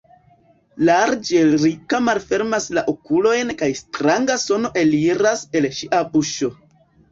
Larĝe 0.87 1.43
Rika 1.63 1.99
malfermas 2.05 2.65
la 2.79 2.85
okulojn 2.95 3.53
kaj 3.61 3.71
stranga 3.83 4.41
sono 4.47 4.75
eliras 4.85 5.47
el 5.63 5.71
ŝia 5.79 6.03
buŝo. 6.11 6.53